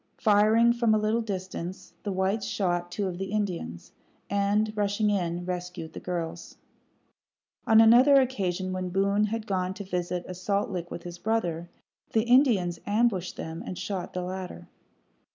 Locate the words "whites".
2.11-2.47